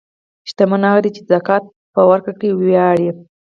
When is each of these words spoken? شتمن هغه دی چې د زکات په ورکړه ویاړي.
شتمن 0.49 0.81
هغه 0.89 0.99
دی 1.03 1.09
چې 1.15 1.21
د 1.23 1.27
زکات 1.33 1.63
په 1.93 2.01
ورکړه 2.09 2.35
ویاړي. 2.61 3.09